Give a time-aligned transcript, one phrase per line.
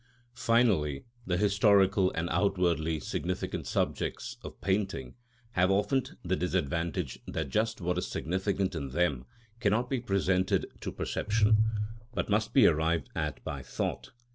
[0.33, 5.13] Finally, the historical and outwardly significant subjects of painting
[5.51, 9.25] have often the disadvantage that just what is significant in them
[9.59, 11.65] cannot be presented to perception,
[12.15, 14.09] but must be arrived at by thought.